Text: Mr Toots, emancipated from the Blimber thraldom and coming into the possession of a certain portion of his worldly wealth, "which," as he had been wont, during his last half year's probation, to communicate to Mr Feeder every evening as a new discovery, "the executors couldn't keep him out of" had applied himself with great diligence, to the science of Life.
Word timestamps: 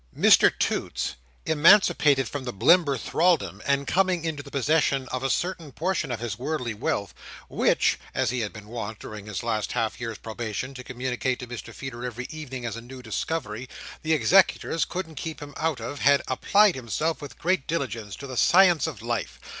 Mr 0.17 0.51
Toots, 0.57 1.13
emancipated 1.45 2.27
from 2.27 2.43
the 2.43 2.51
Blimber 2.51 2.97
thraldom 2.97 3.61
and 3.67 3.85
coming 3.85 4.25
into 4.25 4.41
the 4.41 4.49
possession 4.49 5.07
of 5.09 5.21
a 5.21 5.29
certain 5.29 5.71
portion 5.71 6.11
of 6.11 6.19
his 6.19 6.39
worldly 6.39 6.73
wealth, 6.73 7.13
"which," 7.47 7.99
as 8.15 8.31
he 8.31 8.39
had 8.39 8.51
been 8.51 8.67
wont, 8.67 8.97
during 8.97 9.27
his 9.27 9.43
last 9.43 9.73
half 9.73 10.01
year's 10.01 10.17
probation, 10.17 10.73
to 10.73 10.83
communicate 10.83 11.37
to 11.37 11.45
Mr 11.45 11.71
Feeder 11.71 12.03
every 12.03 12.25
evening 12.31 12.65
as 12.65 12.75
a 12.75 12.81
new 12.81 13.03
discovery, 13.03 13.69
"the 14.01 14.11
executors 14.13 14.85
couldn't 14.85 15.13
keep 15.17 15.39
him 15.39 15.53
out 15.55 15.79
of" 15.79 15.99
had 15.99 16.23
applied 16.27 16.73
himself 16.73 17.21
with 17.21 17.37
great 17.37 17.67
diligence, 17.67 18.15
to 18.15 18.25
the 18.25 18.35
science 18.37 18.87
of 18.87 19.03
Life. 19.03 19.39